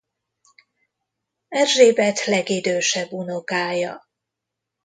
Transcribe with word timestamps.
Erzsébet 1.49 2.25
legidősebb 2.25 3.11
unokája. 3.13 4.07